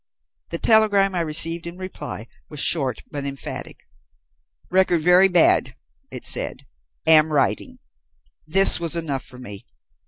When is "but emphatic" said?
3.11-3.85